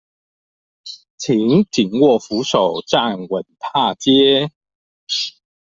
[1.19, 4.49] 請緊握扶手站穩踏階